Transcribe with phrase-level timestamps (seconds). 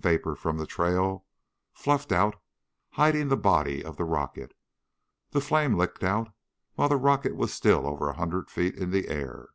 [0.00, 1.24] Vapor from the trail
[1.72, 2.36] fluffed out
[2.90, 4.52] hiding the body of the rocket.
[5.30, 6.28] The flame licked out
[6.74, 9.48] while the rocket was still over a hundred feet in the air.